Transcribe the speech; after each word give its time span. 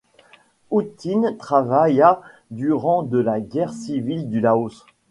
Outhine 0.71 1.37
travailla 1.37 2.21
durant 2.49 3.03
de 3.03 3.19
la 3.19 3.39
guerre 3.39 3.71
civile 3.71 4.31
du 4.31 4.39
Laos. 4.39 4.83